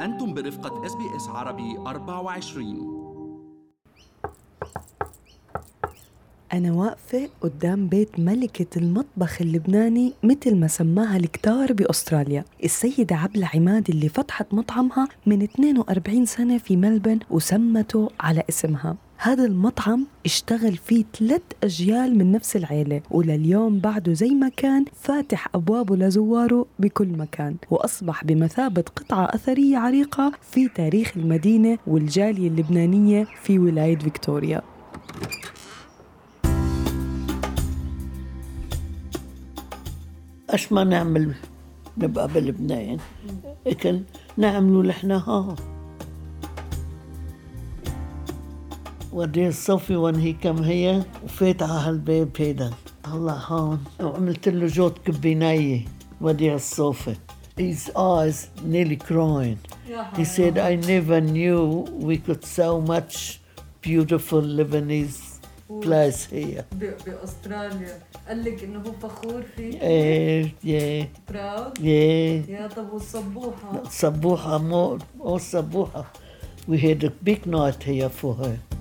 [0.00, 3.04] أنتم برفقة SBS عربي 24
[6.52, 12.44] أنا واقفة قدام بيت ملكة المطبخ اللبناني مثل ما سماها الكتار بأستراليا.
[12.64, 18.96] السيدة عبلة عماد اللي فتحت مطعمها من 42 سنة في ملبورن وسمته على اسمها.
[19.24, 25.48] هذا المطعم اشتغل فيه ثلاث أجيال من نفس العيلة ولليوم بعده زي ما كان فاتح
[25.54, 33.58] أبوابه لزواره بكل مكان وأصبح بمثابة قطعة أثرية عريقة في تاريخ المدينة والجالية اللبنانية في
[33.58, 34.62] ولاية فيكتوريا.
[40.50, 41.34] أش ما نعمل
[41.98, 42.98] نبقى بلبنان؟
[43.66, 44.02] لكن
[44.36, 45.56] نعملوا لحنا ها.
[49.14, 52.70] ودي صوفي وين هي كم هي وفات على هالباب هيدا
[53.04, 55.80] طلع هون وعملت له جوت كبينية
[56.20, 57.14] ودي الصوفي
[57.56, 59.58] His eyes nearly crying.
[60.16, 61.60] He said, I never knew
[62.08, 63.40] we could so much
[63.80, 65.20] beautiful Lebanese
[65.82, 66.64] place here.
[67.06, 72.50] باستراليا قال لك انه هو فخور فيك Eh, yeah, براود yeah.
[72.50, 76.04] يا طب والصبوحه صبوحة مو أو صبوحة
[76.70, 78.73] we had a big night here for her.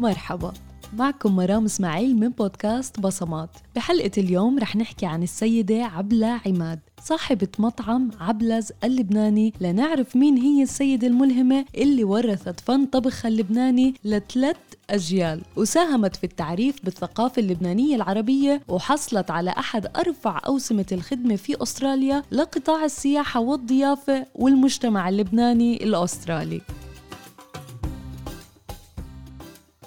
[0.00, 0.52] مرحبا
[0.98, 3.50] معكم مرام إسماعيل من بودكاست بصمات.
[3.76, 9.52] بحلقة اليوم رح نحكي عن السيدة عبلة عماد صاحبة مطعم عبلز اللبناني.
[9.60, 14.56] لنعرف مين هي السيدة الملهمة اللي ورثت فن طبخها اللبناني لثلاث
[14.90, 22.22] أجيال وساهمت في التعريف بالثقافة اللبنانية العربية وحصلت على أحد أرفع أوسمة الخدمة في أستراليا
[22.32, 26.60] لقطاع السياحة والضيافة والمجتمع اللبناني الأسترالي.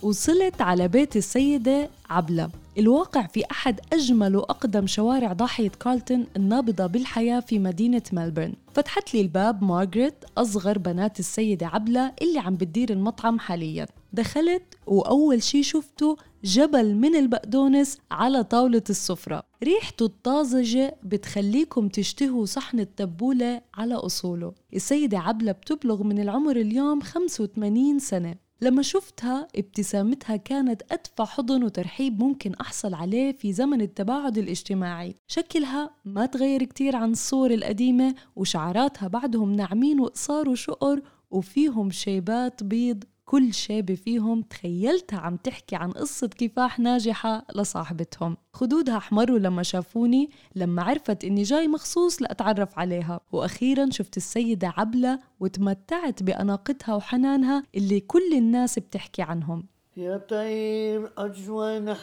[0.03, 2.49] وصلت على بيت السيدة عبلة.
[2.77, 9.21] الواقع في أحد أجمل وأقدم شوارع ضاحية كارلتون النابضة بالحياة في مدينة ملبورن فتحت لي
[9.21, 13.85] الباب مارغريت أصغر بنات السيدة عبلة اللي عم بتدير المطعم حاليا.
[14.13, 19.43] دخلت وأول شي شفته جبل من البقدونس على طاولة السفرة.
[19.63, 24.53] ريحته الطازجة بتخليكم تشتهوا صحن التبولة على أصوله.
[24.73, 28.35] السيدة عبلة بتبلغ من العمر اليوم 85 سنة.
[28.63, 35.15] لما شفتها ابتسامتها كانت أدفع حضن وترحيب ممكن أحصل عليه في زمن التباعد الاجتماعي.
[35.27, 43.03] شكلها ما تغير كتير عن الصور القديمة وشعراتها بعدهم ناعمين وقصار وشقر وفيهم شيبات بيض.
[43.25, 48.37] كل شابة فيهم تخيلتها عم تحكي عن قصة كفاح ناجحة لصاحبتهم.
[48.53, 53.19] خدودها احمروا لما شافوني لما عرفت إني جاي مخصوص لأتعرف عليها.
[53.31, 59.65] وأخيرا شفت السيدة عبلة وتمتعت بأناقتها وحنانها اللي كل الناس بتحكي عنهم.
[59.97, 61.93] يا طير أجوانحك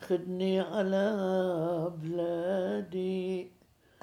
[0.00, 3.50] خدني على بلادي.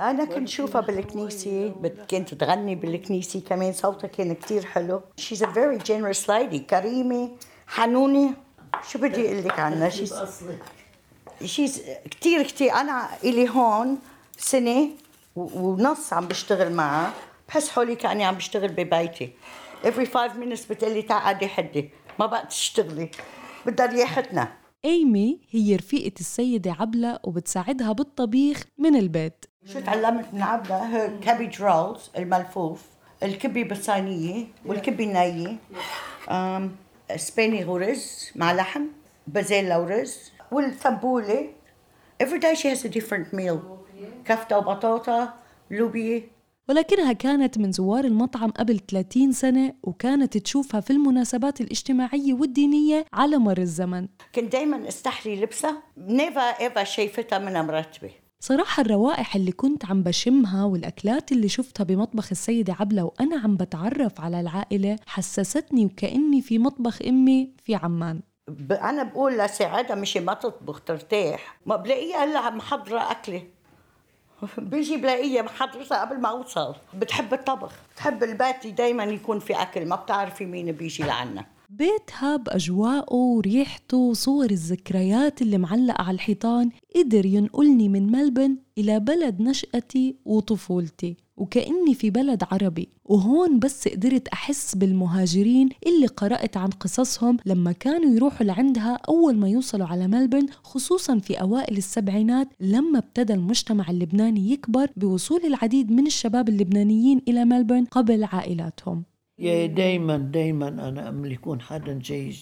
[0.02, 1.74] أنا كنت شوفها بالكنيسة
[2.08, 5.02] كانت تغني بالكنيسة كمان صوتها كان كتير حلو.
[5.22, 7.30] She's a very generous lady كريمة
[7.68, 8.34] حنونة.
[8.90, 10.58] شو بدي أقول لك عنها؟ She's, أصلي.
[11.42, 11.80] she's
[12.12, 12.74] كتير كتير.
[12.74, 13.98] أنا إلي هون
[14.38, 14.90] سنة
[15.36, 17.14] ونص عم بشتغل معها
[17.48, 19.30] بحس حولي كأني عم بشتغل ببيتي.
[19.84, 21.90] Every five minutes بتقلي تعالي حدي.
[22.20, 23.10] ما بقى تشتغلي.
[23.66, 24.54] بدها رياحتنا.
[24.86, 29.46] ايمي هي رفيقة السيدة عبلة وبتساعدها بالطبيخ من البيت.
[29.66, 32.82] شو تعلمت من عبلة؟ ال cabbage rolls الملفوف
[33.24, 35.58] الكبي بالصينية والكبي النية
[36.30, 36.72] أم،
[37.16, 38.82] سبانخ ورز مع لحم
[39.28, 40.18] بازيلا ورز
[40.52, 41.50] والتبولة
[42.24, 43.58] every day she has a different meal.
[44.26, 45.34] كفتة وبطاطا
[45.72, 46.22] لوبيا.
[46.70, 53.38] ولكنها كانت من زوار المطعم قبل 30 سنة وكانت تشوفها في المناسبات الاجتماعية والدينية على
[53.38, 54.08] مر الزمن.
[54.36, 55.84] كنت دايما استحلي لبسها.
[55.98, 58.12] never ever شايفتها منها مرتبة
[58.44, 64.22] صراحة الروائح اللي كنت عم بشمها والأكلات اللي شفتها بمطبخ السيدة عبلة وأنا عم بتعرف
[64.22, 68.20] على العائلة حسستني وكأني في مطبخ أمي في عمان.
[68.72, 71.58] أنا بقول لساعدها مشي ما تطبخ ترتاح.
[71.66, 73.44] ما بلاقيها إلا عم محضره أكلة.
[74.58, 76.76] بيجي بلاقيها محضرتها قبل ما أوصل.
[76.94, 77.74] بتحب الطبخ.
[77.94, 79.86] بتحب البيت دايما يكون في أكل.
[79.86, 81.46] ما بتعرفي مين بيجي لعنا.
[81.72, 89.42] بيتها بأجواءه وريحته وصور الذكريات اللي معلقة على الحيطان قدر ينقلني من ملبن إلى بلد
[89.42, 92.90] نشأتي وطفولتي وكأني في بلد عربي.
[93.06, 99.50] وهون بس قدرت أحس بالمهاجرين اللي قرأت عن قصصهم لما كانوا يروحوا لعندها أول ما
[99.50, 106.08] يوصلوا على ملبن خصوصا في أوائل السبعينات لما ابتدى المجتمع اللبناني يكبر بوصول العديد من
[106.08, 109.04] الشباب اللبنانيين إلى ملبن قبل عائلاتهم.
[109.68, 112.36] دايما دايما أنا امل يكون حدا جاي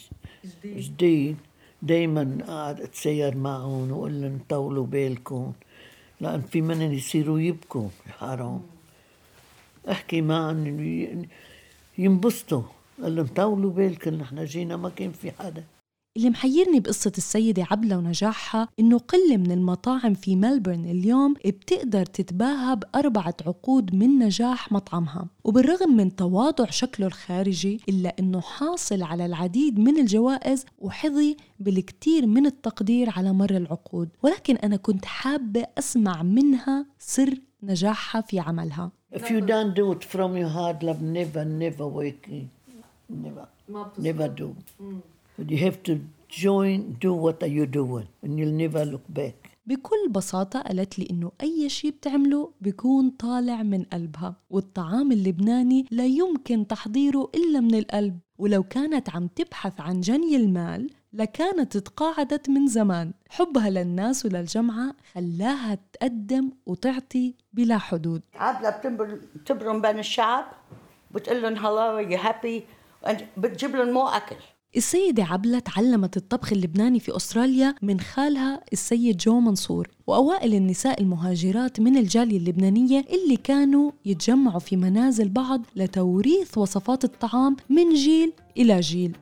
[0.65, 1.37] جديد.
[1.81, 5.53] دايما قاعد أتسير معهم وأقول لهم طولوا بالكم
[6.21, 7.87] لأن في منن يصيروا يبكوا
[8.19, 8.61] حرام
[9.91, 10.79] أحكي معهم
[11.97, 12.63] ينبسطوا.
[13.01, 15.63] قال لهم طولوا بالكم نحن جينا ما كان في حدا.
[16.19, 22.75] اللي محيرني بقصة السيدة عبلة ونجاحها إنه قلة من المطاعم في ملبورن اليوم بتقدر تتباهى
[22.75, 25.27] بأربعة عقود من نجاح مطعمها.
[25.43, 32.45] وبالرغم من تواضع شكله الخارجي إلا إنه حاصل على العديد من الجوائز وحظي بالكثير من
[32.45, 34.09] التقدير على مر العقود.
[34.23, 37.33] ولكن أنا كنت حابة أسمع منها سر
[37.63, 38.91] نجاحها في عملها.
[39.15, 42.29] If you don't do it from your heart love never never wake
[43.09, 43.47] never.
[43.97, 44.49] never do.
[45.47, 45.93] You have to
[46.45, 49.49] join do what are you doing and you'll never look back.
[49.65, 56.05] بكل بساطة قالت لي إنه أي شي بتعمله بيكون طالع من قلبها والطعام اللبناني لا
[56.05, 58.19] يمكن تحضيره إلا من القلب.
[58.37, 63.13] ولو كانت عم تبحث عن جني المال لكانت تقاعدت من زمان.
[63.29, 68.21] حبها للناس وللجمعة خلاها تقدم وتعطي بلا حدود.
[68.79, 70.45] بتنبر- بتبرم بين الشعب
[71.11, 72.61] بتقول لهم hello you happy
[73.37, 74.35] بتجيب لهم مو أكل.
[74.77, 81.79] السيدة عبلة تعلمت الطبخ اللبناني في أستراليا من خالها السيد جو منصور وأوائل النساء المهاجرات
[81.79, 88.79] من الجالية اللبنانية اللي كانوا يتجمعوا في منازل بعض لتوريث وصفات الطعام من جيل إلى
[88.79, 89.15] جيل.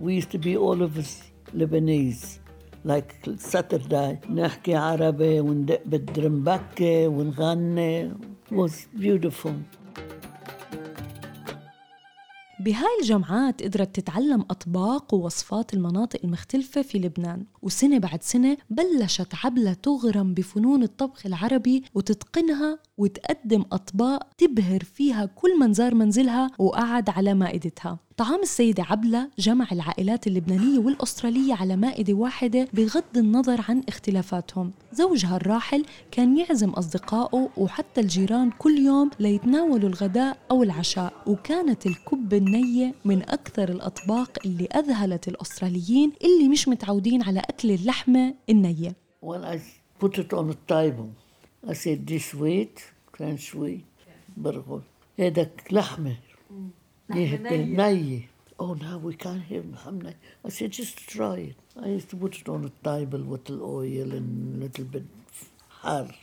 [0.00, 1.22] We used to be all of us
[1.54, 2.38] Lebanese
[2.84, 8.10] like Saturday نحكي عربي وندق بالدرمبكة ونغني.
[8.10, 9.77] It was beautiful.
[12.60, 19.72] بهاي الجامعات قدرت تتعلم أطباق ووصفات المناطق المختلفة في لبنان وسنة بعد سنة بلشت عبلة
[19.72, 27.34] تغرم بفنون الطبخ العربي وتتقنها وتقدم أطباق تبهر فيها كل من زار منزلها وقعد على
[27.34, 27.98] مائدتها.
[28.16, 34.72] طعام السيدة عبلة جمع العائلات اللبنانية والأسترالية على مائدة واحدة بغض النظر عن اختلافاتهم.
[34.92, 41.86] زوجها الراحل كان يعزم أصدقائه وحتى الجيران كل يوم ليتناولوا الغداء أو العشاء وكانت
[42.32, 48.96] الكبة النية من أكثر الأطباق اللي أذهلت الأستراليين اللي مش متعودين على أكل اللحمة النية
[49.24, 49.58] when I
[50.04, 51.08] put it on the table
[51.66, 52.80] I said this weight
[53.18, 53.80] كان شوي
[54.36, 54.82] برغل
[55.18, 56.16] هيدك لحمة
[57.10, 58.28] نية
[58.60, 60.16] Oh now we can't have ني
[60.46, 63.58] I said just try it I used to put it on the table with the
[63.62, 65.04] oil and a little bit
[65.70, 66.14] حار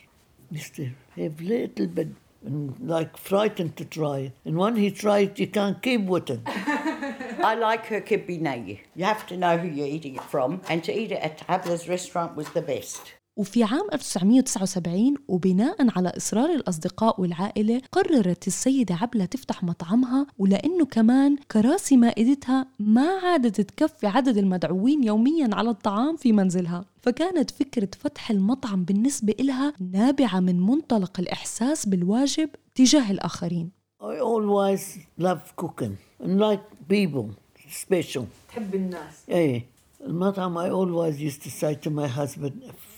[0.52, 0.84] used to
[1.16, 2.08] have little bit
[2.44, 6.40] and like frightened to try and when he tried you can't keep with it
[7.46, 8.80] I like her kibbe naye.
[8.94, 11.88] You have to know who you're eating it from, and to eat it at Abla's
[11.88, 13.14] restaurant was the best.
[13.36, 21.36] وفي عام 1979 وبناء على إصرار الأصدقاء والعائلة قررت السيدة عبلة تفتح مطعمها ولأنه كمان
[21.36, 26.84] كراسي مائدتها ما عادت تكفي عدد المدعوين يوميا على الطعام في منزلها.
[27.02, 33.70] فكانت فكرة فتح المطعم بالنسبة إلها نابعة من منطلق الإحساس بالواجب تجاه الآخرين.
[34.00, 37.26] I always love cooking and like people
[37.68, 38.24] special.
[38.48, 39.24] تحب الناس.
[39.30, 39.62] Hey,
[40.06, 42.52] المطعم I always used to say to my husband,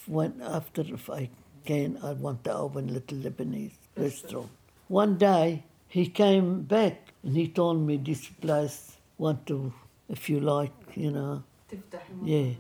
[0.08, 1.30] when after if I
[1.66, 4.50] can, I want to open a little Lebanese restaurant.
[4.88, 9.74] One day he came back and he told me this place want to,
[10.10, 12.54] if you like, you know, تفتح yeah.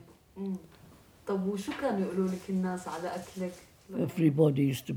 [1.28, 3.54] طب وشو كانوا يقولوا لك الناس على اكلك؟
[3.94, 4.96] Everybody used to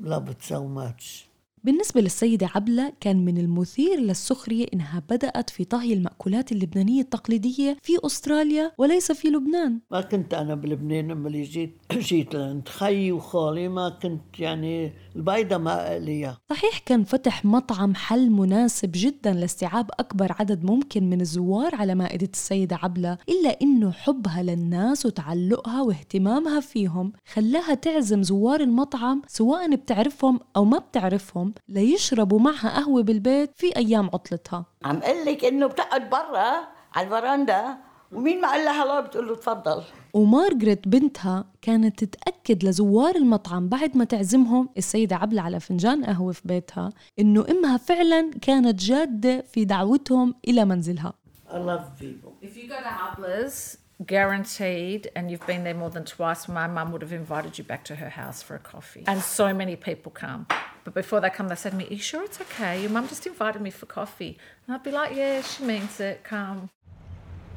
[0.00, 1.26] love it so much.
[1.65, 7.93] بالنسبة للسيدة عبلة كان من المثير للسخرية إنها بدأت في طهي المأكولات اللبنانية التقليدية في
[8.05, 9.79] أستراليا وليس في لبنان.
[9.91, 12.69] ما كنت أنا بلبنان لما جيت جيت لعند
[13.11, 19.89] وخالي ما كنت يعني البيضة ما لي صحيح كان فتح مطعم حل مناسب جدا لاستيعاب
[19.99, 26.59] أكبر عدد ممكن من الزوار على مائدة السيدة عبلة إلا إنه حبها للناس وتعلقها واهتمامها
[26.59, 33.77] فيهم خلاها تعزم زوار المطعم سواء بتعرفهم أو ما بتعرفهم ليشربوا معها قهوة بالبيت في
[33.77, 34.65] أيام عطلتها.
[34.85, 36.53] عم قل لك إنه بتقعد برا
[36.95, 37.77] على الفرندا
[38.11, 39.83] ومين ما قال لها هلا بتقول له تفضل.
[40.15, 46.41] ومارغريت بنتها كانت تتأكد لزوار المطعم بعد ما تعزمهم السيدة عبلة على فنجان قهوة في
[46.45, 51.13] بيتها إنه إمها فعلا كانت جادة في دعوتهم إلى منزلها
[51.49, 52.31] I love people.
[52.41, 56.91] If you go to Abla's, guaranteed, and you've been there more than twice, my mum
[56.91, 59.03] would have invited you back to her house for a coffee.
[59.07, 60.41] And so many people come.
[60.85, 62.73] But before they come, they say to me, Are you sure it's okay?
[62.81, 64.33] Your mum just invited me for coffee.
[64.63, 66.59] And I'd be like, Yeah, she means it, come.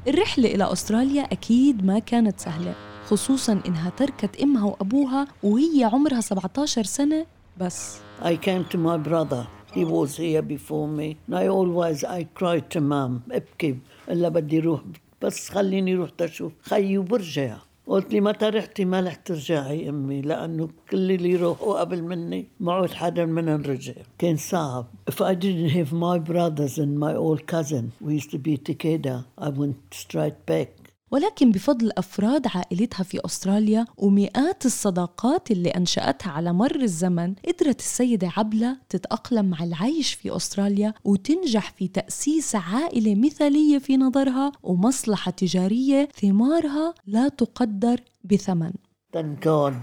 [0.07, 2.75] الرحلة إلى أستراليا أكيد ما كانت سهلة
[3.05, 7.25] خصوصا إنها تركت إمها وأبوها وهي عمرها 17 سنة
[7.57, 9.47] بس I came to my brother.
[9.73, 11.17] He was here before me.
[11.27, 13.77] And I always, I cried to mom, ابكي
[14.09, 14.81] إلا بدي روح
[15.21, 17.57] بس خليني روح تشوف خيي وبرجع
[17.89, 22.73] قلت لي متى رحتي ما رح ترجعي امي لأنه كل اللي يروحوا قبل مني ما
[22.73, 27.47] عود حدا منهم رجع كان صعب if I didn't have my brothers and my old
[27.47, 33.19] cousin we used to be together I went straight back ولكن بفضل أفراد عائلتها في
[33.25, 40.35] أستراليا ومئات الصداقات اللي أنشأتها على مر الزمن قدرت السيدة عبلة تتأقلم مع العيش في
[40.35, 48.71] أستراليا وتنجح في تأسيس عائلة مثالية في نظرها ومصلحة تجارية ثمارها لا تقدر بثمن
[49.11, 49.73] Thank God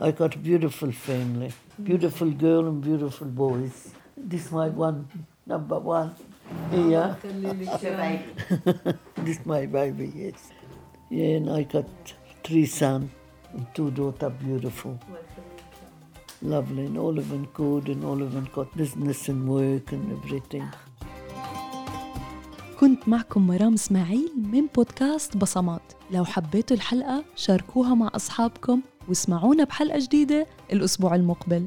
[0.00, 1.52] I got a beautiful family,
[1.84, 3.94] beautiful girl and beautiful boys.
[4.16, 5.06] This my one,
[5.46, 6.10] number one.
[6.72, 7.14] Yeah,
[9.26, 10.50] this my baby, yes.
[11.16, 11.90] Yeah, and I got
[12.44, 13.08] three sons
[13.54, 14.94] and two daughters, beautiful.
[16.42, 20.04] Lovely, and all of them good, and all of them got business and work and
[20.16, 20.66] everything.
[22.80, 29.98] كنت معكم مرام اسماعيل من بودكاست بصمات لو حبيتوا الحلقة شاركوها مع أصحابكم واسمعونا بحلقة
[29.98, 31.66] جديدة الأسبوع المقبل